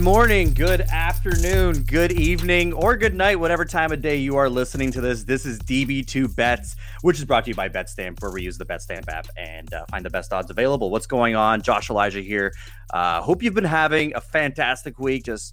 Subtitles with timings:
[0.00, 4.48] Good morning, good afternoon, good evening, or good night, whatever time of day you are
[4.48, 5.24] listening to this.
[5.24, 8.64] This is DB2 Bets, which is brought to you by BetStamp, where we use the
[8.64, 10.90] BetStamp app and uh, find the best odds available.
[10.90, 11.60] What's going on?
[11.60, 12.54] Josh Elijah here.
[12.88, 15.52] Uh, hope you've been having a fantastic week, just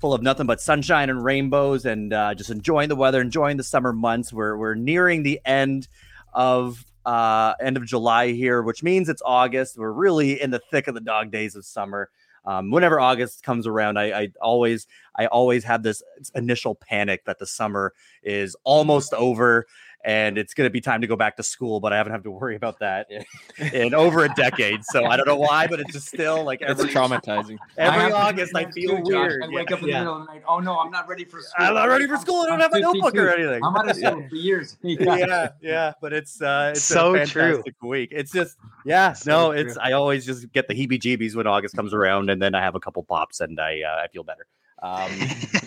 [0.00, 3.62] full of nothing but sunshine and rainbows, and uh, just enjoying the weather, enjoying the
[3.62, 4.32] summer months.
[4.32, 5.86] We're we're nearing the end
[6.32, 9.76] of uh end of July here, which means it's August.
[9.76, 12.08] We're really in the thick of the dog days of summer
[12.44, 16.02] um, whenever August comes around, I, I always I always have this
[16.34, 19.66] initial panic that the summer is almost over
[20.04, 21.80] and it's going to be time to go back to school.
[21.80, 23.24] But I haven't had to worry about that in,
[23.72, 24.84] in over a decade.
[24.84, 27.58] So I don't know why, but it's just still like It's traumatizing.
[27.76, 29.30] every have to August I feel too, Josh.
[29.30, 29.44] weird.
[29.44, 29.94] I wake up in Yeah.
[29.94, 30.42] the middle of the night.
[30.48, 31.66] Oh no, I'm not ready for school.
[31.66, 32.40] I'm not ready for school.
[32.42, 33.64] I don't I'm have a notebook or anything.
[33.64, 34.76] I'm out of school for years.
[34.82, 37.62] yeah, yeah, but it's uh, it's So a true.
[37.82, 38.10] week.
[38.12, 39.60] It's just yeah, So no, true.
[39.60, 42.74] it's I always just get the heebie-jeebies when August comes around, and then I have
[42.74, 44.46] a couple pops, and I uh, I feel better.
[44.82, 45.10] Um,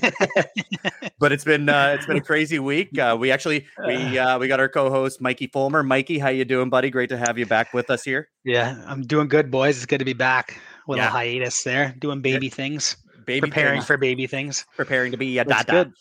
[1.20, 2.98] but it's been uh, it's been a crazy week.
[3.00, 5.84] Uh, we actually we uh, we got our co-host Mikey Fulmer.
[5.84, 6.90] Mikey, how you doing, buddy?
[6.90, 8.28] Great to have you back with us here.
[8.44, 9.78] yeah, I'm doing good, boys.
[9.78, 11.08] It's good to be back with Yeah.
[11.08, 14.66] a hiatus there, doing baby things, Baby preparing things, for baby things.
[14.76, 15.66] preparing to be a dad.
[15.66, 15.86] dada.
[15.86, 15.94] good.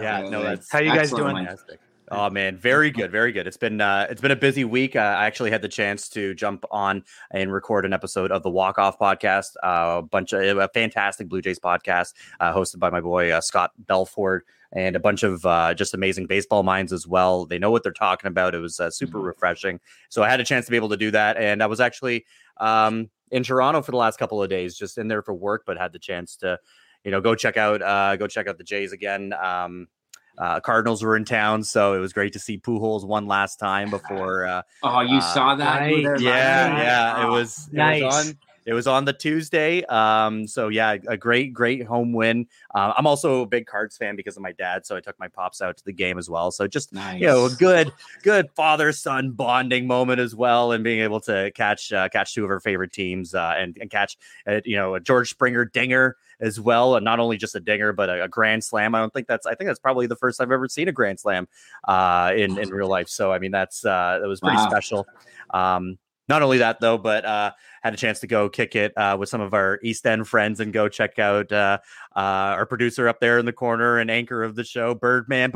[0.00, 1.36] Yeah, no, that's How you guys doing?
[1.36, 1.80] Fantastic.
[2.14, 3.46] Oh man, very good, very good.
[3.46, 4.96] It's been uh, it's been a busy week.
[4.96, 8.50] Uh, I actually had the chance to jump on and record an episode of the
[8.50, 9.56] Walk Off podcast.
[9.62, 13.40] Uh, a bunch of a fantastic Blue Jays podcast uh, hosted by my boy uh,
[13.40, 17.46] Scott Belford and a bunch of uh, just amazing baseball minds as well.
[17.46, 18.54] They know what they're talking about.
[18.54, 19.24] It was uh, super Mhm.
[19.24, 19.80] refreshing.
[20.10, 22.26] So I had a chance to be able to do that, and I was actually
[22.58, 25.78] um, in Toronto for the last couple of days, just in there for work, but
[25.78, 26.58] had the chance to,
[27.04, 29.32] you know, go check out uh, go check out the Jays again.
[29.32, 29.88] Um,
[30.38, 33.90] uh, Cardinals were in town, so it was great to see Pujols one last time
[33.90, 34.46] before.
[34.46, 35.88] Uh, Oh, you Uh, saw that?
[35.88, 36.78] You were yeah, live?
[36.78, 38.02] yeah, it was it Nice.
[38.02, 39.84] was on it was on the Tuesday.
[39.84, 42.46] Um, so yeah, a great great home win.
[42.74, 45.28] Uh, I'm also a big Cards fan because of my dad, so I took my
[45.28, 46.50] pops out to the game as well.
[46.50, 47.20] So just Nice.
[47.20, 51.50] you know, a good good father son bonding moment as well, and being able to
[51.54, 54.94] catch uh, catch two of our favorite teams uh, and and catch uh, you know
[54.94, 58.28] a George Springer dinger as well, and not only just a dinger but a, a
[58.28, 58.94] grand slam.
[58.94, 61.20] I don't think that's I think that's probably the first I've ever seen a grand
[61.20, 61.48] slam
[61.86, 63.08] uh, in in real life.
[63.08, 64.68] So I mean that's uh, that was pretty Wow.
[64.70, 65.08] special.
[65.50, 67.52] Um, not only that though, but uh,
[67.82, 70.60] had a chance to go kick it uh, with some of our East End friends
[70.60, 71.78] and go check out uh,
[72.14, 75.52] uh, our producer up there in the corner and anchor of the show, Birdman.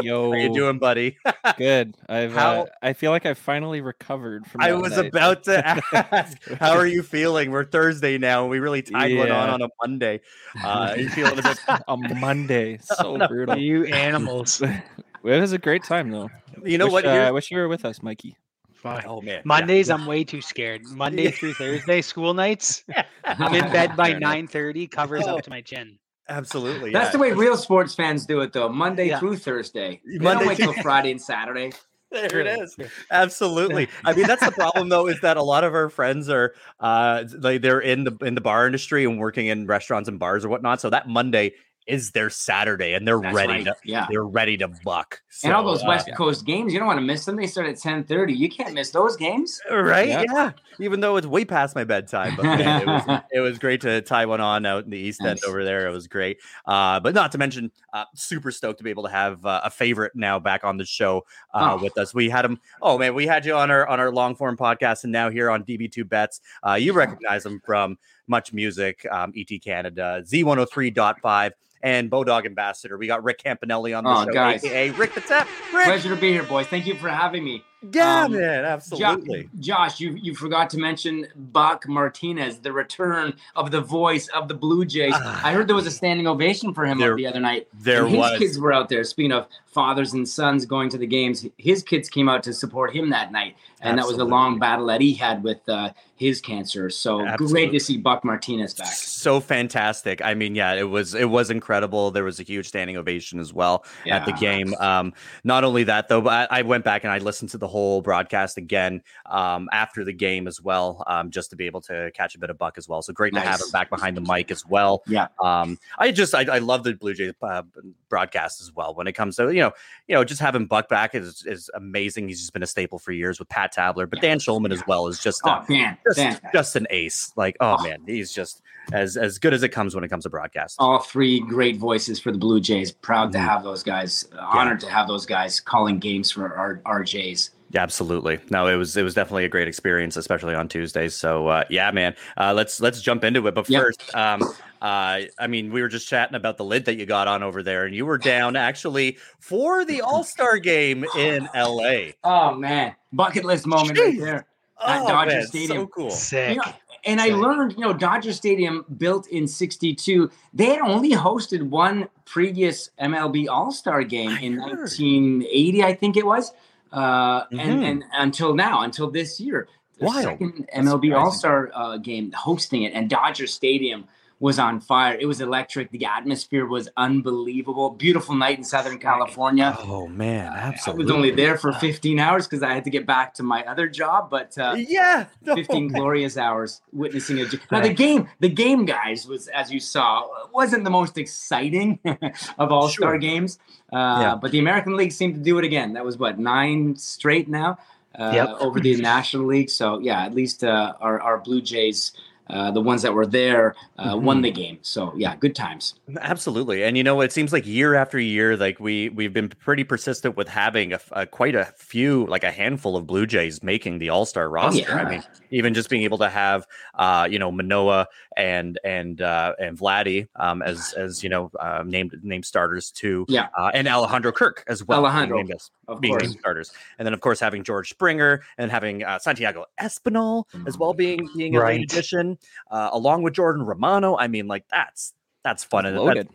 [0.00, 1.16] Yo, How you doing, buddy?
[1.58, 1.96] Good.
[2.08, 2.32] I've.
[2.32, 4.60] How- Uh, I feel like I've finally recovered from.
[4.62, 5.06] I was night.
[5.06, 5.66] about to
[6.14, 7.50] ask, how are you feeling?
[7.50, 8.42] We're Thursday now.
[8.42, 10.20] and We really tied one on on a Monday.
[10.64, 11.58] Uh, you feeling a bit?
[11.88, 12.78] a Monday.
[12.82, 13.28] So no.
[13.28, 13.56] brutal.
[13.58, 14.60] You animals.
[14.62, 14.80] it
[15.22, 16.30] was a great time though.
[16.64, 17.06] You know wish, what?
[17.06, 18.36] Uh, I wish you were with us, Mikey.
[18.78, 19.04] Fuck.
[19.06, 20.82] oh man, Mondays, I'm way too scared.
[20.86, 22.84] Monday through Thursday, school nights,
[23.24, 24.34] I'm in bed by Fair enough.
[24.52, 25.36] 9:30, covers Oh.
[25.36, 25.98] up to my chin.
[26.28, 26.92] absolutely.
[26.92, 27.12] That's yeah.
[27.12, 28.68] the way real sports fans do it, though.
[28.68, 29.18] Monday Yeah.
[29.18, 30.00] through Thursday.
[30.04, 31.72] They Monday don't wait through- till Friday and Saturday.
[32.10, 32.74] There it is.
[33.10, 33.86] Absolutely.
[34.02, 37.24] I mean, that's the problem though, is that a lot of our friends are uh
[37.40, 40.48] like they're in the in the bar industry and working in restaurants and bars or
[40.48, 40.80] whatnot.
[40.80, 41.52] So that Monday
[41.88, 43.64] is their Saturday and they're That's ready right.
[43.64, 44.06] to Yeah.
[44.10, 45.20] they're ready to buck.
[45.42, 47.36] and all So, those uh, West Coast games, you don't want to miss them.
[47.36, 48.36] They start at 10:30.
[48.36, 49.60] You can't miss those games.
[49.70, 50.08] right?
[50.08, 50.24] Yeah.
[50.28, 50.50] Yeah.
[50.80, 54.00] Even though it's way past my bedtime, but man, it was it was great to
[54.02, 55.44] tie one on out in the East End Nice.
[55.44, 55.88] over there.
[55.88, 56.38] It was great.
[56.66, 59.70] Uh, but not to mention, uh, super stoked to be able to have uh, a
[59.70, 61.24] favorite now back on the show
[61.54, 61.82] uh, Oh.
[61.82, 62.14] with us.
[62.14, 62.60] We had him.
[62.82, 65.50] Oh man, we had you on our on our long form podcast, and now here
[65.50, 66.40] on DB2 Bets.
[66.66, 67.96] Uh, you recognize him from
[68.26, 71.52] Much Music, um, ET Canada, Z103.5.
[71.82, 72.98] And Bodog Ambassador.
[72.98, 74.64] We got Rick Campanelli on the Oh, show, guys.
[74.64, 75.48] aka Rick the Temp.
[75.72, 76.66] Rick, Pleasure to be here, boys.
[76.66, 77.64] Thank you for having me.
[77.92, 79.48] Yeah, Um, man, Jo- absolutely.
[79.60, 84.54] Josh, you you forgot to mention Buck Martinez, the return of the voice of the
[84.54, 85.14] Blue Jays.
[85.16, 85.40] Ah.
[85.46, 87.68] I heard there was a standing ovation for him There- the other night.
[87.78, 88.38] There and his was.
[88.38, 89.04] kids were out there.
[89.04, 92.92] Speaking of fathers and sons going to the games, his kids came out to support
[92.94, 96.40] him that night, and that was a long battle that he had with uh, his
[96.40, 96.90] cancer.
[96.90, 97.52] So Absolutely.
[97.66, 98.88] great to see Buck Martinez back.
[98.92, 100.20] so fantastic.
[100.24, 102.10] I mean, yeah, it was it was incredible.
[102.10, 104.74] There was a huge standing ovation as well at the game.
[104.80, 105.12] Um,
[105.44, 108.00] not only that though, but I, I went back and I listened to the whole
[108.02, 112.34] broadcast again um, after the game as well, um, just to be able to catch
[112.34, 113.02] a bit of Buck as well.
[113.02, 115.02] So great to have him back behind the mic as well.
[115.06, 115.28] Yeah.
[115.42, 117.62] Um, I just I, I love the Blue Jays uh,
[118.08, 118.94] broadcast as well.
[118.94, 119.72] When it comes to you know
[120.06, 122.28] you know just having Buck back is is amazing.
[122.28, 124.30] He's just been a staple for years with Pat Tabler, but Yeah.
[124.30, 126.40] Dan Shulman as well is just uh, Oh, Dan, just, Dan.
[126.52, 127.32] just an ace.
[127.36, 127.82] Like oh, Oh.
[127.82, 128.62] man, he's just
[128.92, 130.76] as as good as it comes when it comes to broadcast.
[130.78, 132.90] All three great voices for the Blue Jays.
[132.90, 133.42] Proud to Mhm.
[133.44, 134.24] have those guys.
[134.38, 137.50] Honored to have those guys calling games for our, our Jays.
[137.70, 138.38] Yeah, absolutely.
[138.50, 141.14] No, it was it was definitely a great experience, especially on Tuesdays.
[141.14, 143.54] So uh, yeah, man, uh, let's let's jump into it.
[143.54, 143.80] But Yeah.
[143.80, 144.48] first, um,
[144.80, 147.62] uh, I mean, we were just chatting about the lid that you got on over
[147.62, 152.14] there, and you were down actually for the All Star game in L.A.
[152.24, 154.46] Oh man, bucket list moment right there.
[154.86, 155.82] At Oh, Dodger man, Stadium.
[155.82, 156.10] so cool.
[156.10, 156.50] Sick.
[156.50, 156.72] You know,
[157.04, 157.36] and I Sick.
[157.36, 160.30] learned, you know, Dodger Stadium built in '62.
[160.54, 164.78] They had only hosted one previous MLB All Star game I in heard.
[164.78, 166.52] 1980, I think it was,
[166.92, 167.58] uh, Mhm.
[167.60, 169.68] and and until now, until this year,
[169.98, 170.22] the Wild.
[170.24, 171.12] second MLB.
[171.12, 174.04] All Star uh, game hosting it, and Dodger Stadium
[174.40, 175.16] was on fire.
[175.20, 175.90] It was electric.
[175.90, 177.90] The atmosphere was unbelievable.
[177.90, 179.76] Beautiful night in Southern California.
[179.80, 181.02] Oh man, absolutely.
[181.02, 183.64] I was only there for 15 hours because I had to get back to my
[183.64, 184.56] other job, but.
[184.56, 186.00] Uh, yeah, no, 15 man.
[186.00, 190.84] glorious hours witnessing a now the game the game guys was as you saw wasn't
[190.84, 191.98] the most exciting
[192.58, 193.18] of all-star Sure.
[193.18, 193.58] games
[193.92, 194.34] uh, Yeah.
[194.40, 197.78] but the american league seemed to do it again that was what nine straight now
[198.18, 198.48] uh, Yep.
[198.60, 202.12] over the national league so yeah at least uh, our, our blue jays
[202.50, 204.42] uh, the ones that were there uh, won Mhm.
[204.42, 208.18] the game so yeah good times Absolutely, and you know it seems like year after
[208.18, 212.44] year, like we we've been pretty persistent with having a, a quite a few, like
[212.44, 214.90] a handful of Blue Jays making the All Star roster.
[214.94, 215.08] I yeah.
[215.10, 218.06] mean, even just being able to have, uh, you know, Manoah
[218.38, 223.26] and and uh, and Vladdy um, as as you know uh, named named starters too.
[223.28, 223.48] Yeah.
[223.58, 225.04] uh, and Alejandro Kirk as well.
[225.04, 228.70] Alejandro, named as- of being named starters, and then of course having George Springer and
[228.70, 232.38] having uh, Santiago Espinal as well being being a late addition,
[232.70, 234.16] uh, along with Jordan Romano.
[234.16, 235.12] I mean, like that's
[235.42, 236.28] that's fun and that's, Loaded.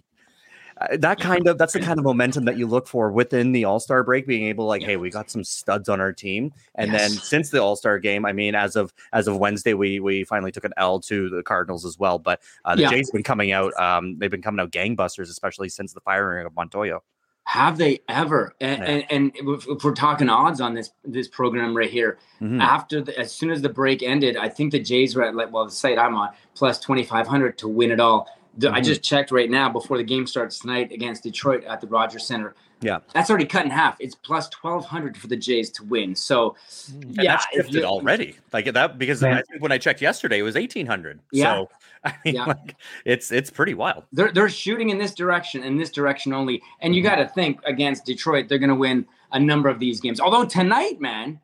[0.91, 4.03] That kind of that's the kind of momentum that you look for within the all-star
[4.03, 4.87] break being able like Yeah.
[4.87, 8.33] hey we got some studs on our team and then since the all-star game i
[8.33, 11.85] mean as of as of wednesday we we finally took an l to the cardinals
[11.85, 12.89] as well but uh, the Yeah.
[12.89, 16.51] jays been coming out um they've been coming out gangbusters especially since the firing of
[16.53, 16.99] montoyo
[17.45, 18.89] have they ever and, Yeah.
[18.89, 22.61] and, and if, we're talking odds on this this program right here Mhm.
[22.61, 25.51] after the, as soon as the break ended, I think the Jays were at like
[25.53, 28.27] well the site I'm on plus twenty five hundred to win it all.
[28.57, 31.87] The- I just checked right now before the game starts tonight against Detroit at the
[31.87, 32.55] Rogers Center.
[32.81, 32.99] Yeah.
[33.13, 33.95] that's already cut in half.
[34.01, 36.15] It's plus twelve hundred for the Jays to win.
[36.15, 36.55] So
[36.91, 39.37] and yeah, that's if shifted you- already like that because Yeah.
[39.37, 41.53] i think when i checked yesterday it was 1800 Yeah.
[41.53, 41.69] so
[42.03, 42.45] i mean Yeah.
[42.45, 46.61] like it's it's pretty wild they're they're shooting in this direction in this direction only.
[46.81, 47.05] And you Mhm.
[47.05, 50.19] got to think against Detroit, they're going to win a number of these games.
[50.19, 51.39] Although tonight, man,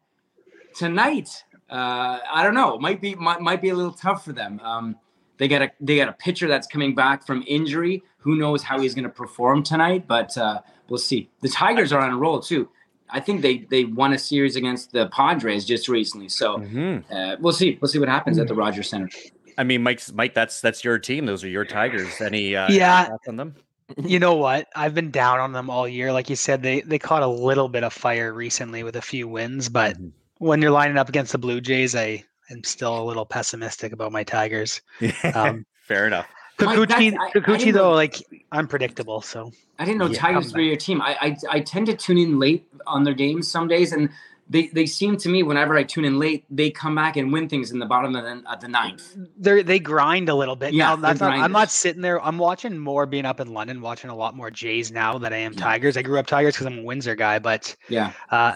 [0.76, 4.60] tonight, uh, I don't know, might be might, might be a little tough for them.
[4.62, 4.96] Um,
[5.40, 8.04] they got a they got a pitcher that's coming back from injury.
[8.20, 10.06] Who knows how he's going to perform tonight?
[10.08, 10.60] But uh,
[10.90, 11.30] we'll see.
[11.42, 12.70] The Tigers are on a roll too.
[13.10, 16.30] I think they they won a series against the Padres just recently.
[16.30, 17.04] So Mhm.
[17.12, 17.80] uh, we'll see.
[17.82, 19.10] We'll see what happens at the Rogers Center.
[19.58, 23.00] i mean mike's mike that's that's your team those are your tigers any uh Yeah.
[23.00, 23.56] any thoughts on them
[23.98, 24.68] You know what?
[24.76, 26.14] I've been down on them all year.
[26.14, 29.28] Like you said, they they caught a little bit of fire recently with a few
[29.28, 30.12] wins, but Mhm.
[30.38, 34.12] when you're lining up against the Blue Jays, I am still a little pessimistic about
[34.12, 34.82] my Tigers.
[35.36, 36.28] Um, Fair enough.
[36.60, 38.16] Mike, Kikuchi, that's- I- I Kikuchi didn't know- though, like
[38.52, 39.22] unpredictable.
[39.22, 41.02] So I didn't know Yeah, Tigers were your team.
[41.02, 44.10] I, I I tend to tune in late on their games some days, and
[44.52, 47.48] they, they seem to me whenever I tune in late, they come back and win
[47.48, 49.16] things in the bottom of the, of the ninth.
[49.38, 50.74] they they grind a little bit.
[50.74, 52.22] Yeah, now, that's not, I'm not sitting there.
[52.22, 55.38] I'm watching more being up in London, watching a lot more Jays now than I
[55.38, 55.60] am Yeah.
[55.62, 55.98] Tigers.
[55.98, 58.56] I grew up Tigers because I'm a Windsor guy, but Yeah, uh,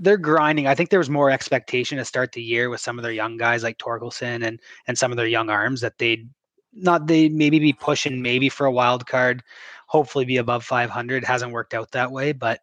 [0.00, 0.66] they're grinding.
[0.66, 3.36] I think there was more expectation to start the year with some of their young
[3.36, 6.28] guys like Torkelson and and some of their young arms that they'd
[6.72, 9.42] not they maybe be pushing maybe for a wild card,
[9.86, 11.24] hopefully be above 500.
[11.24, 12.60] Hasn't worked out that way, but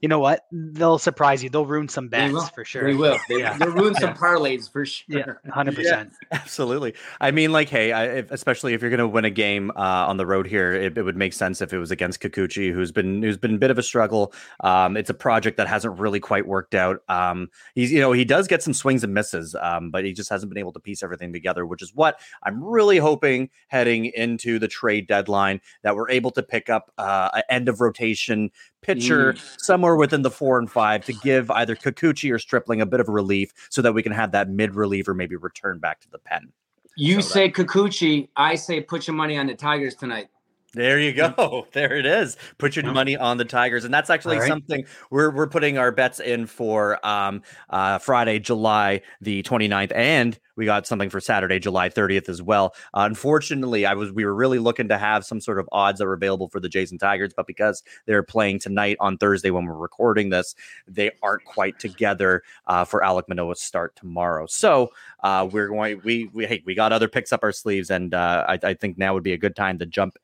[0.00, 0.46] you know what?
[0.52, 1.50] They'll surprise you.
[1.50, 2.84] They'll ruin some They bets for sure.
[2.84, 3.18] they will.
[3.28, 3.56] They, Yeah.
[3.56, 4.16] They'll ruin some Yeah.
[4.16, 5.04] parlays for sure.
[5.18, 6.12] Yeah, hundred percent.
[6.32, 6.94] Absolutely.
[7.20, 10.06] I mean, like, hey, I, if, especially if you're going to win a game uh,
[10.06, 12.92] on the road here, it, it would make sense if it was against Kikuchi, who's
[12.92, 14.32] been who's been a bit of a struggle.
[14.60, 17.00] Um, it's a project that hasn't really quite worked out.
[17.08, 20.30] Um, he's you know he does get some swings and misses, um, but he just
[20.30, 24.58] hasn't been able to piece everything together, which is what I'm really hoping heading into
[24.58, 28.50] the trade deadline that we're able to pick up uh, an end of rotation
[28.86, 29.58] pitcher mm.
[29.58, 33.08] somewhere within the four and five to give either Kikuchi or Stripling a bit of
[33.08, 36.52] relief so that we can have that mid reliever maybe return back to the pen.
[36.96, 40.28] You So say Kikuchi, I say put your money on the Tigers tonight.
[40.76, 41.66] There you go.
[41.72, 42.36] There it is.
[42.58, 44.48] Put your money on the Tigers, and that's actually All right.
[44.48, 50.38] something we're we're putting our bets in for um uh Friday, July the 29th, and
[50.56, 52.74] we got something for Saturday, July 30th as well.
[52.94, 56.06] Uh, unfortunately, I was we were really looking to have some sort of odds that
[56.06, 59.66] were available for the Jays and Tigers, but because they're playing tonight on Thursday when
[59.66, 60.54] we're recording this,
[60.88, 64.46] they aren't quite together uh, for Alek Manoah's start tomorrow.
[64.46, 64.92] So
[65.22, 68.44] uh, we're going we we hey we got other picks up our sleeves, and uh,
[68.48, 70.16] I, I think now would be a good time to jump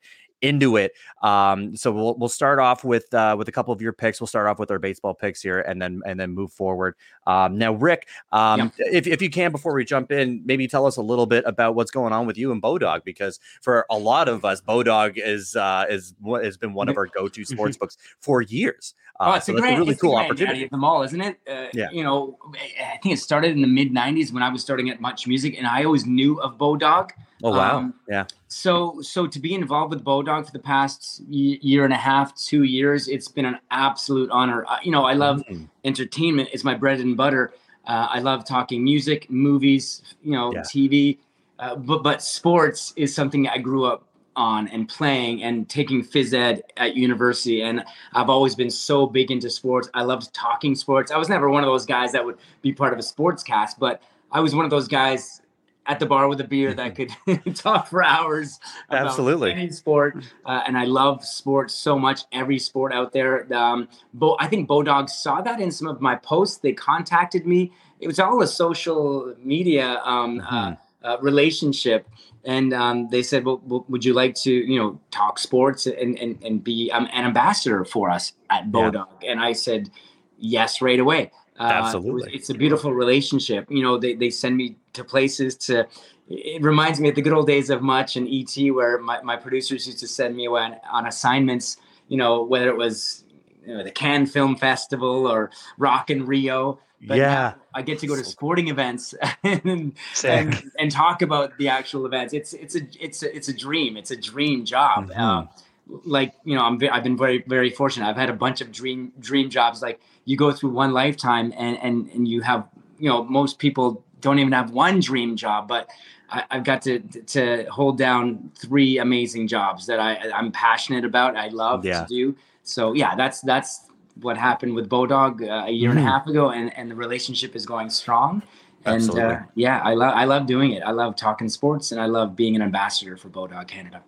[0.43, 0.93] into it.
[1.23, 4.21] Um, so we'll we'll start off with uh, with a couple of your picks.
[4.21, 6.95] We'll start off with our baseball picks here, and then and then move forward.
[7.25, 10.97] Um, now, Rick, um, if if you can, before we jump in, maybe tell us
[10.97, 14.27] a little bit about what's going on with you and Bodog, because for a lot
[14.27, 17.77] of us, Bodog is uh, is what has been one of our go to sports
[17.77, 18.93] books for years.
[19.19, 20.63] Uh, Oh, it's so a grand, a really it's cool opportunity.
[20.63, 21.39] of them all, isn't it?
[21.49, 21.89] Uh, Yeah.
[21.91, 24.99] You know, I think it started in the mid '90s when I was starting at
[24.99, 27.11] Much Music, and I always knew of Bodog.
[27.43, 31.83] Oh wow, um, yeah, So, so to be involved with Bodog for the past year
[31.83, 34.65] and a half, two years, it's been an absolute honor.
[34.65, 35.67] Uh, you know, I love Mhm.
[35.83, 37.53] entertainment; it's my bread and butter.
[37.85, 40.61] Uh, I love talking music, movies, you know, Yeah.
[40.61, 41.19] TV.
[41.59, 46.33] Uh, but but sports is something I grew up on and playing and taking phys
[46.33, 47.61] ed at university.
[47.61, 47.83] And
[48.13, 49.89] I've always been so big into sports.
[49.93, 51.11] I loved talking sports.
[51.11, 53.77] I was never one of those guys that would be part of a sports cast,
[53.79, 55.42] but I was one of those guys
[55.85, 57.11] at the bar with a beer that could
[57.55, 58.59] talk for hours.
[58.89, 59.51] Absolutely.
[59.51, 60.23] any sport.
[60.45, 62.21] Uh, and I love sports so much.
[62.31, 63.51] Every sport out there.
[63.53, 66.57] Um, Bo, I think Bodog saw that in some of my posts.
[66.57, 67.71] They contacted me.
[67.99, 72.07] It was all a social media um, uh, uh, relationship,
[72.45, 76.17] and um, they said, well, well, would you like to, you know, talk sports and
[76.19, 78.71] and, and be um, an ambassador for us at Yeah.
[78.71, 79.07] Bodog?
[79.25, 79.89] And I said,
[80.37, 81.31] yes, right away.
[81.59, 82.33] Uh, it was- Absolutely.
[82.33, 83.67] it's a beautiful relationship.
[83.69, 85.87] You know, they, they send me to places to.
[86.29, 89.35] It reminds me of the good old days of Much and ET, where my, my
[89.35, 91.77] producers used to send me on, on assignments.
[92.07, 93.23] You know, whether it was
[93.65, 96.79] you know, the Cannes Film Festival or Rock in Rio.
[97.05, 97.53] But Yeah.
[97.75, 99.93] I get to go to sporting events and,
[100.23, 102.33] and and talk about the actual events.
[102.33, 103.97] It's it's a it's a it's a dream.
[103.97, 105.09] It's a dream job.
[105.09, 105.17] Mhm.
[105.17, 105.47] Uh,
[105.87, 108.07] like you know, I'm I've been very very fortunate.
[108.07, 109.81] I've had a bunch of dream dream jobs.
[109.81, 114.03] Like you go through one lifetime, and and and you have you know most people
[114.21, 115.89] don't even have one dream job, but
[116.29, 121.35] I, I've got to to hold down three amazing jobs that I I'm passionate about.
[121.35, 122.01] I love Yeah.
[122.01, 122.35] to do.
[122.63, 123.81] So yeah, that's that's
[124.21, 126.03] what happened with Bodog uh, a year and Mhm.
[126.03, 128.41] a half ago, and and the relationship is going strong.
[128.85, 130.83] And uh, yeah, I love I love doing it.
[130.83, 134.01] I love talking sports, and I love being an ambassador for Bodog Canada.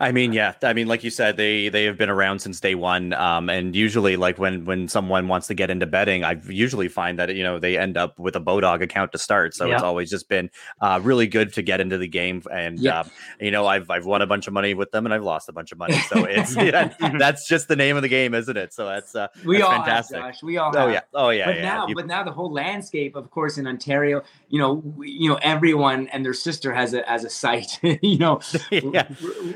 [0.00, 0.54] I mean, yeah.
[0.62, 3.12] I mean, like you said, they they have been around since day one.
[3.14, 7.18] Um, and usually, like when when someone wants to get into betting, I usually find
[7.18, 9.54] that you know they end up with a Bodog account to start.
[9.54, 12.42] So it's always just been uh, really good to get into the game.
[12.52, 13.00] And Yeah.
[13.00, 15.48] um, you know, I've I've won a bunch of money with them, and I've lost
[15.48, 15.94] a bunch of money.
[16.08, 18.72] So it's yeah, that's just the name of the game, isn't it?
[18.72, 20.16] So that's uh, We That's all fantastic.
[20.18, 20.42] have, Josh.
[20.42, 20.90] We all oh have.
[20.92, 21.62] yeah, oh yeah, but yeah.
[21.62, 25.28] now, You- but now the whole landscape, of course, in Ontario, you know, we, you
[25.28, 27.78] know, everyone and their sister has a as a site.
[28.02, 29.08] you know, yeah.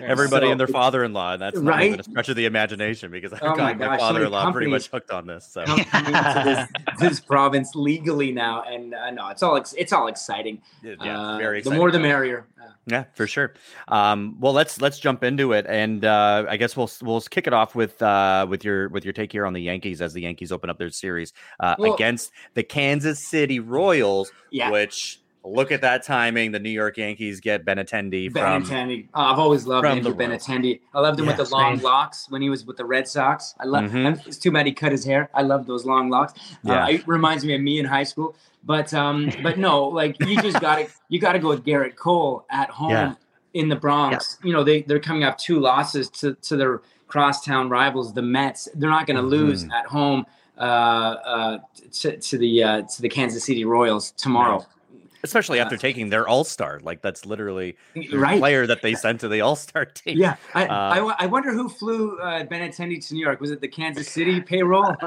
[0.06, 1.86] Everybody So and their father-in-law, and that's not Right?
[1.88, 4.70] even a stretch of the imagination because I've Oh got my, so many father-in-law pretty
[4.70, 5.46] much hooked on this.
[5.46, 9.74] So com- coming into this, this province legally now, and uh, no, it's all ex-
[9.76, 10.62] it's all exciting.
[10.82, 12.46] yeah, Uh, very the more the merrier.
[12.60, 13.54] Uh, Yeah, for sure.
[13.88, 17.52] Um, well, let's let's jump into it, and uh, I guess we'll we'll kick it
[17.52, 20.50] off with uh, with your with your take here on the Yankees as the Yankees
[20.52, 24.32] open up their series uh, Well- against the Kansas City Royals.
[24.50, 26.52] yeah, Which look at that timing.
[26.52, 29.08] The New York Yankees get Benintendi from Benintendi.
[29.14, 30.48] Oh, I've always loved from Andrew the Royals.
[30.94, 31.84] I loved him with the long same.
[31.84, 33.54] locks when he was with the Red Sox.
[33.58, 33.84] I love.
[33.90, 34.26] Mhm.
[34.26, 35.30] It's too bad he cut his hair.
[35.34, 36.34] I love those long locks.
[36.62, 36.84] Yeah.
[36.84, 38.36] Uh, it reminds me of me in high school.
[38.64, 41.96] But um, but no, like you just got to you got to go with Gerrit
[41.96, 43.14] Cole at home Yeah.
[43.54, 44.36] in the Bronx.
[44.44, 48.68] You know they they're coming off two losses to to their crosstown rivals, the Mets.
[48.74, 49.72] They're not going to lose Mhm.
[49.72, 50.26] at home
[50.58, 51.58] uh, uh,
[52.00, 54.66] to, to the uh, to the Kansas City Royals tomorrow.
[55.22, 56.80] Especially after taking their All Star.
[56.82, 58.38] Like that's literally the Right.
[58.38, 60.18] player that they sent to the All Star team.
[60.18, 63.40] Yeah, I, Uh, I, I wonder who flew uh, Benintendi to New York.
[63.40, 64.94] Was it the Kansas City payroll?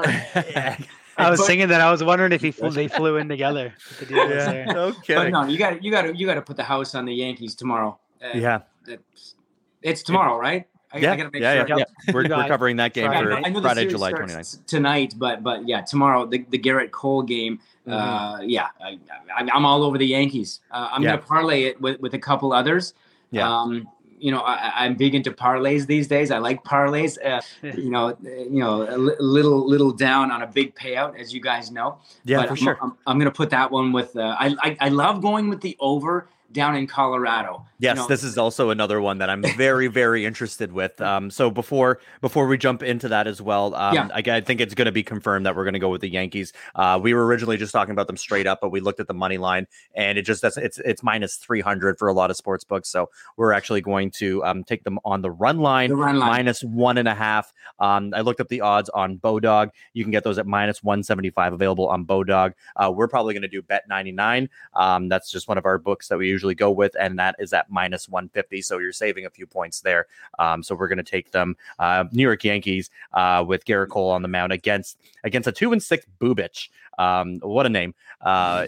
[1.16, 1.80] I was But- thinking that.
[1.80, 3.72] I was wondering if he flew, they flew in together.
[4.00, 4.52] The deal was yeah.
[4.52, 4.66] there.
[4.66, 5.32] No But kidding.
[5.32, 7.54] no, you got you got to you got to put the house on the Yankees
[7.54, 7.98] tomorrow.
[8.22, 8.60] Uh, Yeah.
[8.86, 9.34] it's,
[9.82, 10.66] it's tomorrow, right?
[10.92, 11.78] I, Yeah, I gotta make yeah, sure.
[11.78, 12.12] yeah, yeah.
[12.14, 14.66] We're, we're covering that game Friday for I know, the Friday, series July starts 29th.
[14.66, 17.60] tonight, but but yeah, tomorrow the, the Gerrit Cole game.
[17.86, 18.98] Uh, yeah, I,
[19.36, 20.60] I'm all over the Yankees.
[20.70, 21.16] Uh, I'm Yeah.
[21.16, 22.94] gonna parlay it with, with a couple others.
[23.30, 23.50] Yeah.
[23.50, 23.88] Um,
[24.18, 26.30] you know, I, I'm big into parlays these days.
[26.30, 27.18] I like parlays.
[27.22, 31.18] Uh, you know, uh, you know, a li- little little down on a big payout,
[31.20, 31.98] as you guys know.
[32.24, 32.78] Yeah, but for I'm, sure.
[32.80, 34.16] I'm, I'm gonna put that one with.
[34.16, 37.66] Uh, I, I I love going with the over down in Colorado.
[37.78, 40.98] You Yes, know, this is also another one that I'm very, very interested with.
[41.02, 44.08] Um, so before before we jump into that as well, um, Yeah.
[44.14, 46.08] I, I think it's going to be confirmed that we're going to go with the
[46.08, 46.54] Yankees.
[46.74, 49.12] Uh, we were originally just talking about them straight up, but we looked at the
[49.14, 52.36] money line, and it just that's it's it's minus three hundred for a lot of
[52.38, 52.88] sports books.
[52.88, 56.30] So we're actually going to um, take them on the run line, the run line.
[56.30, 57.52] minus one and a half.
[57.80, 59.70] Um, I looked up the odds on Bodog.
[59.92, 62.54] You can get those at minus 175 available on Bodog.
[62.76, 64.48] Uh, we're probably going to do bet 99.
[64.74, 67.52] Um, that's just one of our books that we usually go with, and that is
[67.52, 68.60] at minus 150.
[68.62, 70.06] So you're saving a few points there.
[70.38, 74.10] Um, so we're going to take them, uh, New York Yankees, uh, with Gerrit Cole
[74.10, 76.68] on the mound against against a two and six Bubic.
[76.98, 77.94] Um, what a name.
[78.20, 78.66] Uh,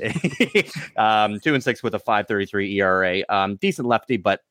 [0.96, 3.24] um, two and six with a 533 ERA.
[3.28, 4.42] Um, decent lefty, but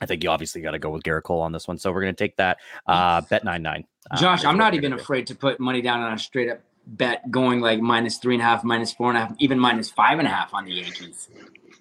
[0.00, 1.78] I think you obviously got to go with Gerrit Cole on this one.
[1.78, 2.58] So we're going to take that.
[2.86, 3.84] Uh, bet nine nine.
[4.10, 7.28] Uh, Josh, I'm not even afraid to put money down on a straight up bet
[7.30, 10.18] going like minus three and a half, minus four and a half, even minus five
[10.18, 11.28] and a half on the Yankees.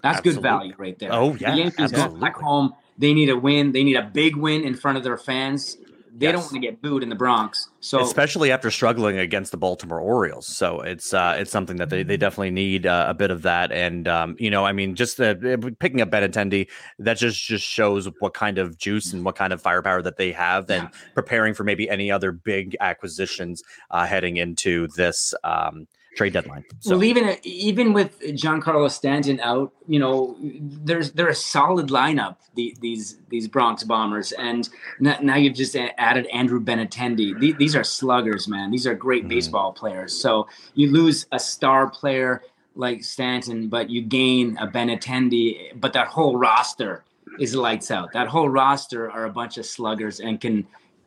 [0.05, 1.11] That's good value right there.
[1.11, 2.73] Oh, yeah, the Yankees go back home.
[2.97, 3.71] They need a win.
[3.71, 5.77] They need a big win in front of their fans.
[6.17, 7.67] They don't want to get booed in the Bronx.
[7.81, 10.47] So especially after struggling against the Baltimore Orioles.
[10.47, 13.73] So it's uh, it's something that they, they definitely need uh, a bit of that.
[13.73, 15.35] And um, you know, I mean, just uh,
[15.79, 16.69] picking up Ben Benintendi,
[16.99, 20.31] that just just shows what kind of juice and what kind of firepower that they
[20.31, 25.85] have, and preparing for maybe any other big acquisitions uh, heading into this um,
[26.15, 26.63] trade deadline.
[26.79, 32.37] So Well, even even with Giancarlo Stanton out, you know, there's they're a solid lineup.
[32.55, 34.67] The, these these Bronx Bombers, and
[34.99, 37.37] now, you've just added Andrew Benintendi.
[37.39, 38.71] The- These are sluggers, man.
[38.71, 39.29] These are great Mhm.
[39.29, 40.17] baseball players.
[40.17, 42.41] So you lose a star player
[42.75, 45.79] like Stanton, but you gain a Benintendi.
[45.79, 47.03] But that whole roster
[47.39, 48.13] is lights out.
[48.13, 50.65] That whole roster are a bunch of sluggers and can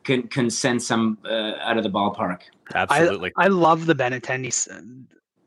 [0.09, 2.41] can can send some uh, out of the ballpark.
[2.75, 3.31] absolutely.
[3.37, 4.67] I love the Benintendi s-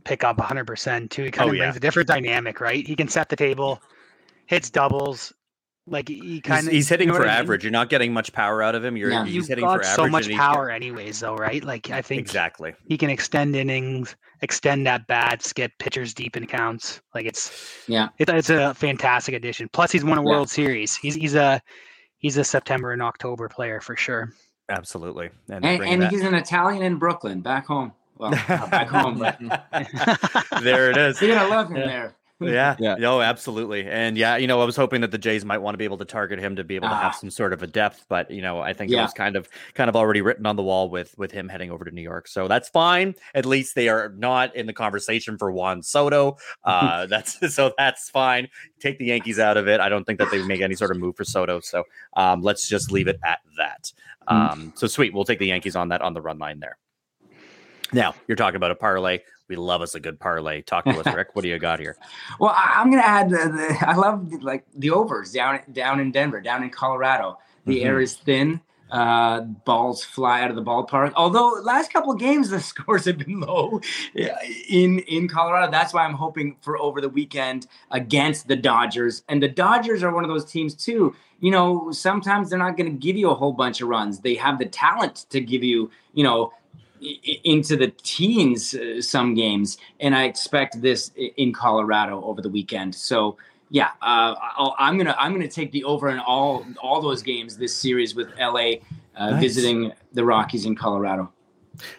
[0.05, 1.25] pick up 100% too.
[1.25, 1.63] He kind Oh, of yeah.
[1.65, 2.87] brings a different dynamic, right?
[2.87, 3.81] He can set the table,
[4.47, 5.33] hits doubles.
[5.89, 7.65] Like he He's, kind of he's hitting for average.
[7.65, 8.97] You're not getting much power out of him.
[8.97, 9.25] You're Yeah.
[9.25, 9.97] he's You've hitting got for average.
[9.97, 11.63] so much he's- power, anyways, though, right?
[11.65, 12.73] Like I think Exactly.
[12.87, 17.01] he can extend innings, extend that bats, get pitchers deep in counts.
[17.17, 17.51] Like it's
[17.89, 18.11] Yeah.
[18.21, 19.69] it, it's a fantastic addition.
[19.73, 20.29] Plus, he's won a Yeah.
[20.29, 20.97] World Series.
[20.97, 21.61] He's he's a
[22.19, 24.33] he's a September and October player for sure.
[24.69, 25.31] Absolutely.
[25.49, 27.93] And, bringing and he's an Italian in Brooklyn, back home.
[28.19, 29.39] Well, back home, but
[30.63, 31.21] there it is.
[31.23, 31.87] you're gonna love him Yeah.
[31.87, 32.15] there.
[32.51, 32.95] Yeah, Yeah.
[32.97, 35.79] no, absolutely, and yeah, you know, I was hoping that the Jays might want to
[35.79, 37.17] be able to target him to be able to have Ah.
[37.19, 39.89] some sort of a depth, but you know, I think it was kind of kind
[39.89, 42.49] of already written on the wall with with him heading over to New York, so
[42.49, 43.15] that's fine.
[43.35, 46.37] At least they are not in the conversation for Juan Soto.
[46.65, 48.49] Uh, that's so that's fine.
[48.81, 49.81] Take the Yankees out of it.
[49.81, 51.85] I don't think that they make any sort of move for Soto, so
[52.17, 53.93] um, let's just leave it at that.
[54.29, 56.79] Um, so sweet, we'll take the Yankees on that on the run line there.
[57.93, 59.19] Now you're talking about a parlay.
[59.53, 60.63] We love us a good parlay.
[60.63, 61.37] Talk to us, Rick.
[61.37, 61.99] What do you got here?
[62.41, 66.11] Well, I'm gonna add the, the I love the, like the overs down down in
[66.11, 67.39] Denver, down in Colorado.
[67.67, 67.85] The Mhm.
[67.85, 68.63] air is thin.
[68.91, 71.13] Uh, balls fly out of the ballpark.
[71.17, 73.81] Although last couple of games the scores have been low
[74.71, 75.71] in in Colorado.
[75.71, 79.23] That's why I'm hoping for over the weekend against the Dodgers.
[79.29, 81.15] And the Dodgers are one of those teams too.
[81.41, 84.21] You know, sometimes they're not going to give you a whole bunch of runs.
[84.21, 86.53] They have the talent to give you, you know,
[87.45, 89.79] into the teens uh, some games.
[90.01, 92.95] And I expect this in Colorado over the weekend.
[92.95, 93.37] So
[93.71, 97.57] yeah, uh, I'll, I'm gonna I'm gonna take the over in all all those games
[97.57, 98.75] this series with LA
[99.17, 99.41] uh, Nice.
[99.41, 101.33] visiting the Rockies in Colorado.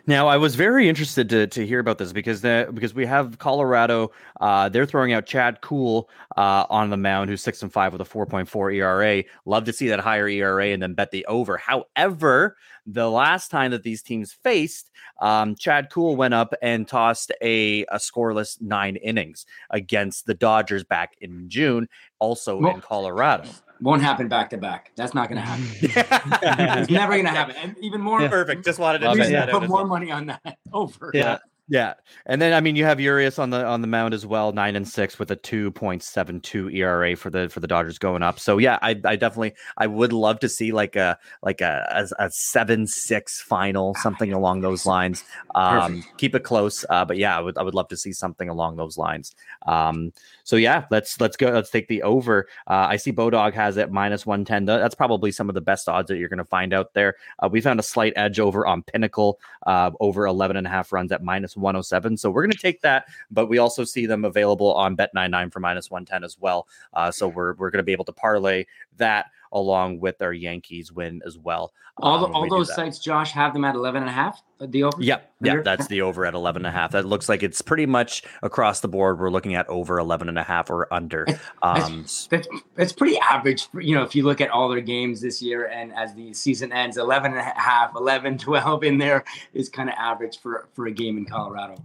[0.07, 3.39] Now, I was very interested to, to hear about this because the because we have
[3.39, 4.11] Colorado.
[4.39, 8.01] Uh, they're throwing out Chad Kuhl uh, on the mound, who's six and five with
[8.01, 9.23] a four point four ERA.
[9.45, 11.57] Love to see that higher ERA and then bet the over.
[11.57, 17.31] However, the last time that these teams faced, um, Chad Kuhl went up and tossed
[17.41, 21.87] a, a scoreless nine innings against the Dodgers back in June,
[22.19, 23.49] also Well- in Colorado.
[23.83, 24.91] Won't happen back to back.
[24.95, 25.65] That's not gonna happen.
[26.79, 27.55] it's never gonna happen.
[27.57, 28.63] And even more, Perfect.
[28.63, 29.31] Just wanted to Love check it.
[29.33, 31.11] that out put more money on that over.
[31.13, 31.39] Yeah.
[31.69, 31.93] Yeah,
[32.25, 34.75] and then I mean you have Urias on the on the mound as well, nine
[34.75, 38.21] and six with a two point seven two ERA for the for the Dodgers going
[38.21, 38.37] up.
[38.37, 41.87] So yeah, I, I definitely I would love to see like a like a
[42.19, 45.23] a, a seven six final, something along those lines.
[45.55, 48.49] Um, keep it close, uh, but yeah, I would I would love to see something
[48.49, 49.33] along those lines.
[49.65, 50.11] Um,
[50.43, 51.49] so yeah, let's let's go.
[51.49, 52.47] Let's take the over.
[52.67, 54.65] Uh, I see Bodog has it minus one ten.
[54.65, 57.15] That's probably some of the best odds that you're going to find out there.
[57.39, 60.91] Uh, we found a slight edge over on Pinnacle uh, over 11 and a half
[60.91, 62.17] runs at minus 107.
[62.17, 65.59] So we're going to take that, but we also see them available on Bet99 for
[65.59, 66.67] minus 110 as well.
[66.93, 68.65] Uh, so we're, we're going to be able to parlay
[68.97, 71.71] that along with our Yankees win as well.
[71.97, 74.41] All, the, um, all we those sites, Josh, have them at 11 and a half.
[74.59, 74.97] uh, The over.
[74.99, 75.31] Yep.
[75.41, 76.91] Yeah, that's the over at 11 and a half.
[76.91, 79.19] That looks like it's pretty much across the board.
[79.19, 81.27] We're looking at over 11 and a half or under.
[81.61, 83.67] Um, s- That's, that's pretty average.
[83.79, 86.71] You know, if you look at all their games this year and as the season
[86.73, 90.87] ends, 11 and a half, 11, 12 in there is kind of average for, for
[90.87, 91.75] a game in Colorado.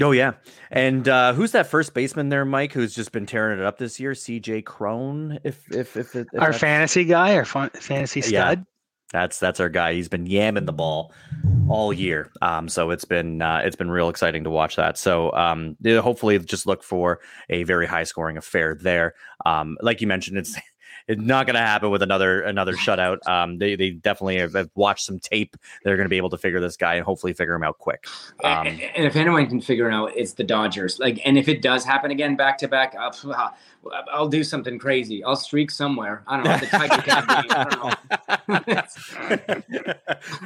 [0.00, 0.32] Oh, yeah.
[0.70, 3.98] And uh, who's that first baseman there, Mike, who's just been tearing it up this
[3.98, 4.12] year?
[4.12, 8.50] CJ Cron, if, if, if, if, Our that's- fantasy guy, our fun, fantasy Yeah.
[8.52, 8.66] stud.
[9.10, 9.94] That's that's our guy.
[9.94, 11.14] He's been yamming the ball
[11.70, 12.30] all year.
[12.42, 14.98] Um, so it's been uh, it's been real exciting to watch that.
[14.98, 19.14] So um, hopefully, just look for a very high scoring affair there.
[19.46, 20.58] Um, like you mentioned, it's
[21.08, 23.26] it's not going to happen with another another shutout.
[23.26, 25.56] Um, they they definitely have, have watched some tape.
[25.82, 28.06] They're going to be able to figure this guy and hopefully figure him out quick.
[28.44, 30.98] Um, a- and if anyone can figure it out, it's the Dodgers.
[30.98, 33.14] Like, and if it does happen again back to back, I'll,
[34.12, 35.24] I'll do something crazy.
[35.24, 36.22] I'll streak somewhere.
[36.26, 36.58] I don't know.
[36.58, 37.46] The Tiger Cat game.
[37.50, 38.76] I don't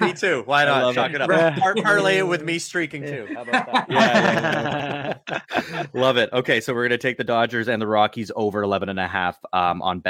[0.01, 0.07] know.
[0.07, 0.43] me too.
[0.47, 0.83] Why not?
[0.83, 1.17] love Chalk it.
[1.17, 1.31] it up.
[1.31, 1.59] Yeah.
[1.59, 3.27] Par- parlay it with me streaking too.
[3.35, 3.87] How about that?
[3.91, 6.31] Yeah, yeah, Love it.
[6.33, 9.09] Okay, so we're going to take the Dodgers and the Rockies over 11 and a
[9.09, 10.01] half um, on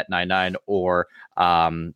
[0.42, 1.94] Bet99 or um,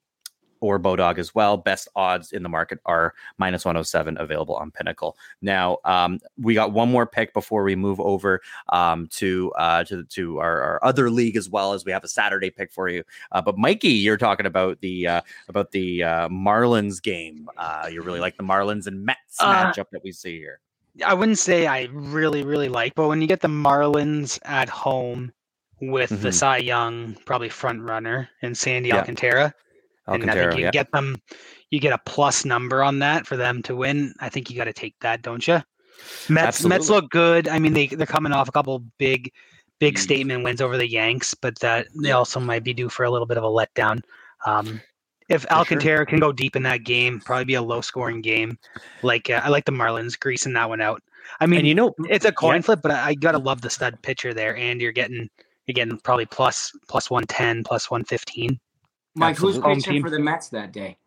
[0.60, 1.56] or Bodog as well.
[1.56, 5.16] Best odds in the market are minus 107 available on Pinnacle.
[5.42, 10.04] Now, um, we got one more pick before we move over um, to uh, to
[10.04, 13.04] to our, our other league as well as we have a Saturday pick for you.
[13.32, 17.48] Uh, but Mikey, you're talking about the uh, about the uh, Marlins game.
[17.56, 20.60] Uh, you really like the Marlins and Mets Uh, matchup that we see here.
[21.04, 25.30] I wouldn't say I really, really like, but when you get the Marlins at home
[25.80, 26.34] with the Mhm.
[26.34, 28.98] Cy Young, probably front runner, and Sandy Yeah.
[28.98, 29.52] Alcantara,
[30.06, 30.70] and I think you yeah.
[30.70, 31.16] get them,
[31.70, 34.14] you get a plus number on that for them to win.
[34.20, 35.60] I think you got to take that, don't you?
[36.28, 37.48] Mets, Mets look good.
[37.48, 39.32] I mean, they they're coming off a couple big,
[39.78, 43.10] big statement wins over the Yanks, but that they also might be due for a
[43.10, 44.02] little bit of a letdown.
[44.44, 44.80] Um,
[45.28, 45.52] if sure.
[45.52, 48.58] Alcantara can go deep in that game, probably be a low scoring game.
[49.02, 51.02] Like uh, I like the Marlins greasing that one out.
[51.40, 52.60] I mean, and you know, it's a coin Yeah.
[52.62, 55.28] flip, but I, I gotta love the stud pitcher there, and you're getting
[55.66, 58.58] you're getting probably plus plus one ten, plus one fifteen.
[59.14, 59.60] Mike, who's Absolutely.
[59.72, 60.98] Home pitching for the Mets that day?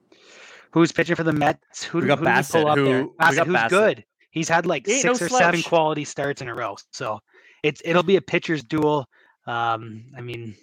[0.72, 1.84] Who's pitching for the Mets?
[1.84, 3.04] Who, We got who Bassitt, pull up who- there?
[3.06, 3.69] we Bassitt, got who's Bassitt.
[3.69, 4.06] good.
[4.32, 7.19] He's had like six no or seven quality starts in a row, so
[7.63, 9.08] it's it'll be a pitcher's duel.
[9.48, 10.56] Um, I mean,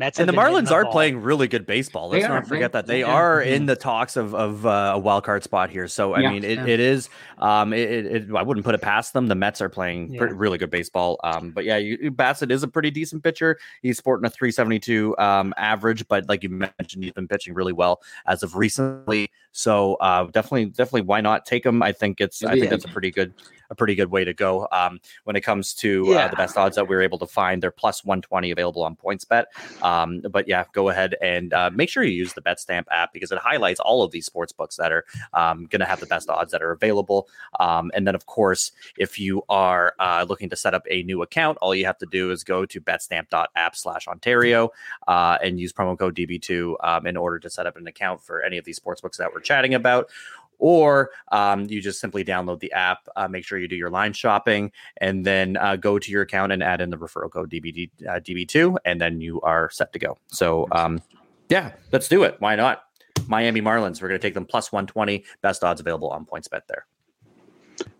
[0.00, 0.92] Mets and the have been Marlins are ball.
[0.92, 2.08] playing really good baseball.
[2.08, 3.06] Let's are, not forget they- that they yeah.
[3.12, 3.52] are Mm-hmm.
[3.52, 5.86] in the talks of of uh, a wild card spot here.
[5.86, 6.30] So I Yeah.
[6.32, 6.66] mean, it, Yeah.
[6.66, 7.08] it is.
[7.38, 9.28] Um, it, it, it- I wouldn't put it past them.
[9.28, 10.18] The Mets are playing Yeah.
[10.18, 11.20] pretty, really good baseball.
[11.22, 13.58] Um, but yeah, you, Bassitt is a pretty decent pitcher.
[13.82, 18.00] He's sporting a 372 um, average, but like you mentioned, he's been pitching really well
[18.26, 19.30] as of recently.
[19.52, 21.82] So uh, definitely, definitely, why not take them?
[21.82, 22.44] I think it's.
[22.44, 23.34] I think that's a pretty good
[23.70, 24.68] a pretty good way to go.
[24.72, 27.62] Um, when it comes to uh, the best odds that we were able to find,
[27.62, 29.44] they're plus 120 available on PointsBet.
[29.82, 33.30] Um, but yeah, go ahead and uh, make sure you use the BetStamp app because
[33.30, 36.28] it highlights all of these sports books that are um, going to have the best
[36.28, 37.28] odds that are available.
[37.60, 41.22] Um, and then, of course, if you are uh, looking to set up a new
[41.22, 44.70] account, all you have to do is go to betstamp.app slash Ontario
[45.06, 48.42] uh, and use promo code DB2 um, in order to set up an account for
[48.42, 50.10] any of these sports books that we're chatting about.
[50.58, 54.12] Or um, you just simply download the app, uh, make sure you do your line
[54.12, 57.90] shopping, and then uh, go to your account and add in the referral code DBD,
[58.06, 60.18] uh, DB2, and then you are set to go.
[60.28, 61.00] So, um,
[61.48, 62.36] yeah, let's do it.
[62.40, 62.84] Why not?
[63.26, 66.64] Miami Marlins, we're going to take them plus 120, best odds available on points bet
[66.68, 66.86] there.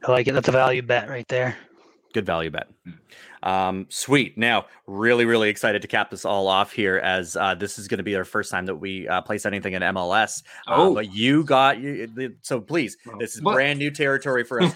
[0.07, 0.33] I like it.
[0.33, 1.57] That's a value bet right there.
[2.13, 2.69] Good value bet.
[3.43, 4.37] Um, sweet.
[4.37, 7.99] Now, really, really excited to cap this all off here as uh, this is going
[7.99, 10.43] to be our first time that we uh, place anything in MLS.
[10.67, 10.95] Uh, Oh.
[10.95, 12.07] but you got you.
[12.09, 14.75] the- So please, this is Well- brand new territory for us.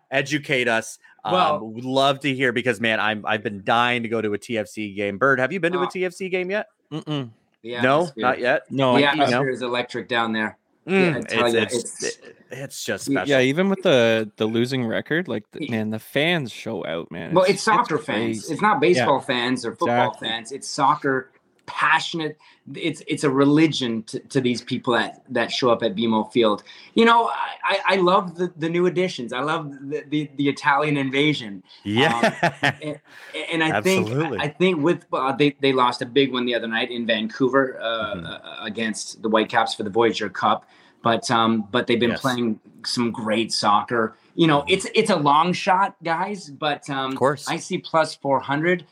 [0.10, 0.98] Educate us.
[1.24, 4.32] Um, Well- would love to hear because man, I'm I've been dying to go to
[4.34, 5.18] a TFC game.
[5.18, 6.66] Bird, have you been to a Uh, TFC game yet?
[6.90, 7.30] Mm-mm.
[7.62, 8.62] The no, not yet.
[8.70, 9.22] No, The I- know.
[9.24, 10.58] atmosphere is electric down there.
[10.86, 12.18] Mm, tell it's, ya, it's, it's-
[12.50, 13.30] it's just Yeah, special.
[13.30, 17.32] yeah, even with the the losing record, like the, man, the fans show out, man.
[17.32, 18.40] Well, it's soccer fans.
[18.40, 18.52] crazy.
[18.52, 20.28] It's not baseball fans or football Exactly.
[20.28, 20.52] fans.
[20.52, 21.30] It's soccer,
[21.66, 22.38] passionate.
[22.74, 26.62] It's it's a religion to, to these people that that show up at BMO Field.
[26.94, 27.30] You know,
[27.64, 29.32] I, I, love the, the new additions.
[29.32, 31.62] I love the, the, the Italian invasion.
[31.84, 32.70] yeah.
[32.82, 33.00] and,
[33.52, 34.08] and I think
[34.40, 37.80] I think with uh, they they lost a big one the other night in Vancouver
[37.80, 38.26] uh, Mhm.
[38.26, 40.66] uh, against the Whitecaps for the Voyager Cup,
[41.02, 42.20] but um but they've been Yes.
[42.20, 44.16] playing some great soccer.
[44.34, 44.70] You know, Mhm.
[44.70, 47.48] it's it's a long shot, guys, but um, of course.
[47.48, 48.86] I see plus four hundred.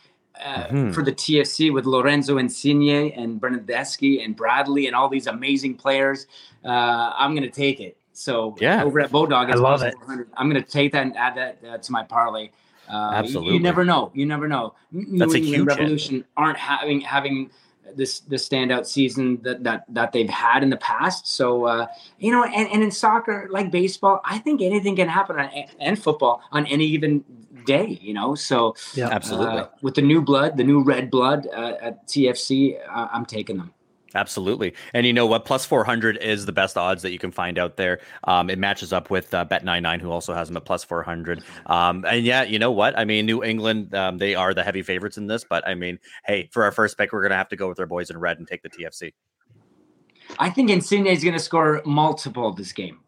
[0.45, 0.95] Uh, Mhm.
[0.95, 6.27] For the TFC with Lorenzo Insigne and Bernardeschi and Bradley and all these amazing players,
[6.65, 7.97] uh, I'm going to take it.
[8.13, 8.85] So Yeah.
[8.85, 9.95] over at Bodog, I it's love it.
[10.37, 12.51] I'm going to take that and add that uh, to my parlay.
[12.89, 13.55] Uh, you- Absolutely.
[13.55, 14.11] You, never know.
[14.15, 14.75] You never know.
[14.95, 15.79] N- New That's a England huge hit.
[15.79, 17.51] Revolution aren't having having
[17.97, 21.27] this this standout season that that that they've had in the past.
[21.27, 21.87] So uh,
[22.19, 25.51] you know, and, and in soccer, like baseball, I think anything can happen on,
[25.81, 27.25] and football on any given
[27.65, 27.99] day.
[28.01, 29.09] You know, so Yeah.
[29.09, 29.59] Absolutely.
[29.61, 33.57] uh, with the new blood, the new red blood uh, at TFC, uh, I'm taking
[33.59, 33.73] them.
[34.15, 34.75] Absolutely.
[34.93, 35.45] And you know what?
[35.45, 38.01] Plus 400 is the best odds that you can find out there.
[38.25, 41.45] Um, it matches up with uh, Bet99, who also has them at plus 400.
[41.67, 42.99] Um, and yeah, you know what?
[42.99, 45.45] I mean, New England, um, they are the heavy favorites in this.
[45.45, 47.79] But I mean, hey, for our first pick, we're going to have to go with
[47.79, 49.13] our boys in red and take the TFC.
[50.39, 53.01] I think Insigne is going to score multiple this game.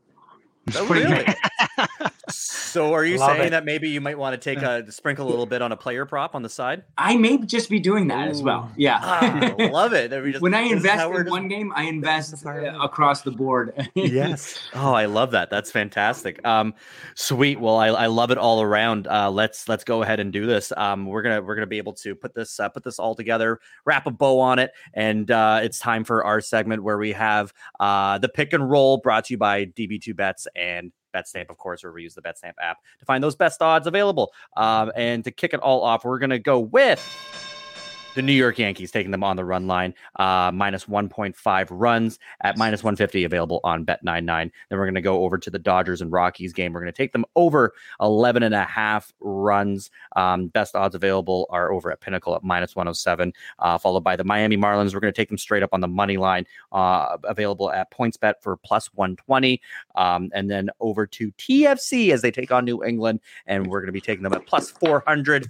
[0.76, 1.26] Oh, really?
[2.32, 2.70] good.
[2.72, 3.50] so are you Love saying it.
[3.50, 6.06] that maybe you might want to take a sprinkle a little bit on a player
[6.06, 6.82] prop on the side?
[6.98, 8.70] I may just be doing that as well.
[8.76, 8.98] Yeah.
[9.02, 10.10] Ah, love it.
[10.22, 12.68] We just- when I invest in just- one game, I invest the parlay.
[12.68, 13.88] uh, across the board.
[13.94, 14.58] yes.
[14.74, 15.50] Oh, I love that.
[15.50, 16.44] That's fantastic.
[16.46, 16.74] Um,
[17.14, 17.60] sweet.
[17.60, 19.06] Well, I, I love it all around.
[19.06, 20.72] Uh, let's let's go ahead and do this.
[20.76, 23.60] Um, we're gonna we're gonna be able to put this uh, put this all together,
[23.84, 27.52] wrap a bow on it, and uh, it's time for our segment where we have
[27.80, 30.92] uh, the pick and roll brought to you by DB2 Bets and.
[31.12, 34.32] BetStamp, of course, where we use the BetStamp app to find those best odds available.
[34.56, 37.00] Um, and to kick it all off, we're going to go with
[38.14, 42.58] the New York Yankees taking them on the run line, uh, minus 1.5 runs at
[42.58, 44.26] minus 150 available on Bet99.
[44.68, 46.72] Then we're going to go over to the Dodgers and Rockies game.
[46.72, 49.90] We're going to take them over 11 and a half runs.
[50.16, 54.24] Um, best odds available are over at Pinnacle at minus 107, uh, followed by the
[54.24, 54.92] Miami Marlins.
[54.94, 58.34] We're going to take them straight up on the money line, uh, available at PointsBet
[58.42, 59.60] for plus 120.
[59.94, 63.86] Um, and then over to TFC as they take on New England, and we're going
[63.86, 65.48] to be taking them at plus 400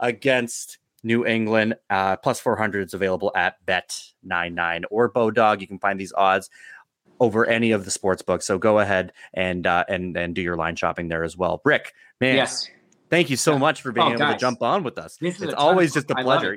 [0.00, 1.76] against New England.
[1.90, 5.60] Uh, plus 400 is available at Bet99 or Bodog.
[5.60, 6.50] You can find these odds
[7.20, 8.46] over any of the sports books.
[8.46, 11.60] So go ahead and uh, and and do your line shopping there as well.
[11.64, 12.68] Rick, man, yes.
[13.10, 15.16] thank you so much for being Oh, able to jump on with us.
[15.16, 16.54] This It's a ton of always just a pleasure.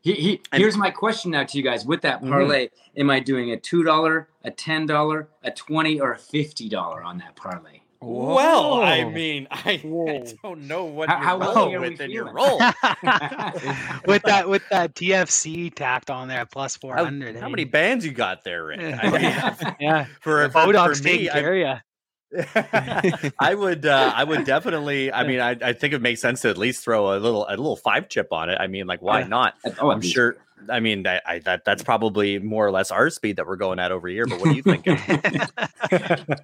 [0.00, 1.84] He, he, And- here's my question now to you guys.
[1.84, 2.30] With that Mhm.
[2.30, 6.68] parlay, am I doing a two dollar, a ten dollar, a twenty, or a fifty
[6.68, 7.80] dollar on that parlay?
[8.00, 11.88] Well, I mean, I, I don't know what How- you're how rolling lucky are we
[11.90, 12.34] with in your feeling?
[12.36, 12.58] roll.
[14.06, 17.32] with that with that TFC tacked on there plus four hundred.
[17.32, 18.80] plus How, how many bands you got there, Rick?
[18.80, 18.98] Yeah.
[19.02, 21.78] I mean, Yeah, for, for, Bodog's for me, I, care of.
[23.40, 26.50] I would uh, I would definitely I mean I, I think it makes sense to
[26.50, 28.58] at least throw a little a little five chip on it.
[28.60, 29.28] I mean like why Yeah.
[29.28, 29.54] not?
[29.80, 30.36] oh, I'm sure
[30.68, 33.78] I mean I, I that that's probably more or less our speed that we're going
[33.78, 34.98] at over here, but what are you thinking?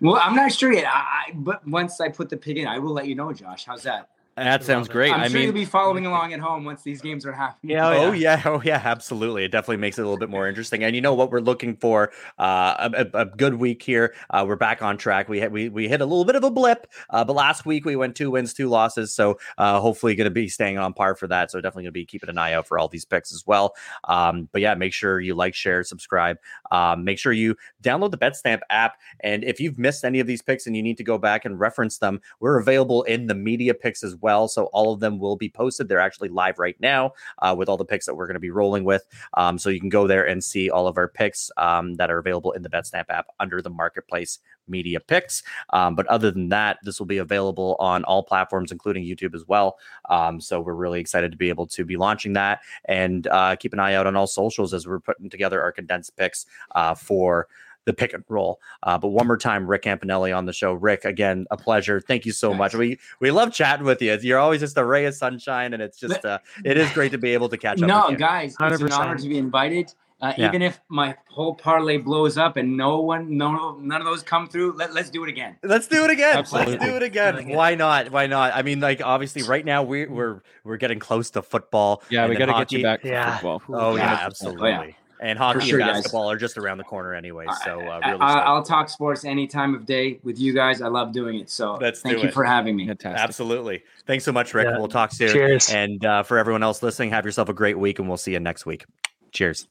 [0.01, 0.87] Well, I'm not sure yet.
[0.87, 0.99] I,
[1.29, 3.65] I, but once I put the pig in, I will let you know, Josh.
[3.65, 4.09] How's that?
[4.37, 5.13] That sounds great.
[5.13, 7.77] I'm I sure mean you'll be following along at home once these games are happening.
[7.77, 9.45] Yeah, Oh yeah, oh yeah, absolutely.
[9.45, 10.83] It definitely makes it a little bit more interesting.
[10.83, 12.13] And you know what we're looking for?
[12.39, 14.15] Uh, a, a, a good week here.
[14.31, 15.29] Uh, we're back on track.
[15.29, 17.85] We hit we, we hit a little bit of a blip, uh, but last week
[17.85, 19.15] we went two wins, two losses.
[19.15, 21.51] So uh, hopefully going to be staying on par for that.
[21.51, 23.75] So definitely going to be keeping an eye out for all these picks as well.
[24.05, 26.39] Um, but yeah, make sure you like, share, subscribe.
[26.73, 28.97] Um, make sure you download the BetStamp app.
[29.21, 31.59] And if you've missed any of these picks and you need to go back and
[31.61, 34.24] reference them, we're available in the media picks as well.
[34.49, 35.89] So all of them will be posted.
[35.89, 38.51] They're actually live right now uh, with all the picks that we're going to be
[38.51, 39.05] rolling with.
[39.35, 42.19] Um, so you can go there and see all of our picks um, that are
[42.19, 45.43] available in the BetStamp app under the marketplace media picks.
[45.71, 49.45] Um, but other than that, this will be available on all platforms, including YouTube as
[49.47, 49.79] well.
[50.09, 53.73] Um, so we're really excited to be able to be launching that and uh, keep
[53.73, 57.49] an eye out on all socials as we're putting together our condensed picks uh, for
[57.85, 58.61] the pick and roll.
[58.83, 60.73] Uh, but one more time, Rick Campanelli on the show.
[60.73, 62.01] Rick, again, a pleasure.
[62.01, 62.75] Thank you so much.
[62.75, 64.17] We we love chatting with you.
[64.23, 67.19] You're always just a ray of sunshine, and it's just uh, it is great to
[67.19, 67.89] be able to catch up.
[67.89, 68.17] No, with you.
[68.19, 69.93] guys, it's an honor to be invited.
[70.23, 70.47] Uh, Yeah.
[70.49, 74.49] Even if my whole parlay blows up and no one, no, none of those come
[74.49, 75.57] through, let, let's do it again.
[75.63, 76.37] Let's do it again.
[76.37, 76.75] Absolutely.
[76.79, 77.49] Let's do it again.
[77.49, 78.11] Why not?
[78.11, 78.55] Why not?
[78.55, 82.03] I mean, like obviously, right now we, we're we're getting close to football.
[82.09, 82.83] Yeah, we got to get you hockey.
[82.85, 83.35] back for Yeah.
[83.39, 83.63] football.
[83.69, 84.21] Oh yeah, 100%.
[84.23, 84.71] absolutely.
[84.73, 84.91] Oh, yeah.
[85.25, 85.97] And hockey sure, and guys.
[85.97, 87.47] basketball are just around the corner anyway.
[87.65, 90.83] So uh, I, really, I, will talk sports any time of day with you guys.
[90.83, 91.49] I love doing it.
[91.49, 92.35] So Let's thank you it.
[92.35, 92.87] for having me.
[92.87, 93.25] Fantastic.
[93.25, 93.85] absolutely.
[94.07, 94.67] Thanks so much, Rick.
[94.67, 94.77] Yeah.
[94.77, 95.31] We'll talk soon.
[95.31, 95.71] Cheers.
[95.71, 98.41] And uh, for everyone else listening, have yourself a great week, and we'll see you
[98.41, 98.85] next week.
[99.33, 99.67] Cheers.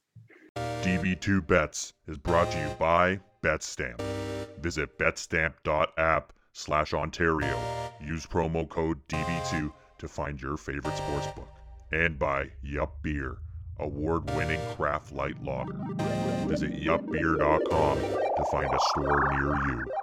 [0.56, 4.02] DB2 Bets is brought to you by BetStamp.
[4.60, 7.60] Visit betstamp.app slash Ontario.
[8.04, 11.48] Use promo code DB2 to find your favorite sportsbook.
[11.92, 13.38] And by Yup Beer,
[13.84, 15.78] award winning craft light lager.
[16.48, 20.03] Visit yupbeer.com to find a store near you.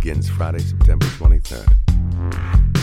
[0.00, 2.78] Begins Friday, September 23rd.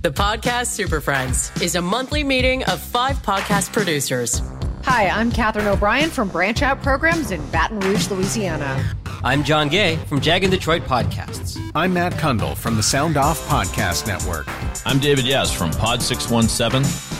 [0.00, 4.40] The Podcast Super Friends is a monthly meeting of five podcast producers.
[4.84, 8.82] Hi, I'm Katherine O'Brien from Branch Out Programs in Baton Rouge, Louisiana.
[9.22, 11.60] I'm John Gay from Jag and Detroit Podcasts.
[11.74, 14.46] I'm Matt Cundill from the Sound Off Podcast Network.
[14.86, 16.82] I'm David Yes from Pod 617,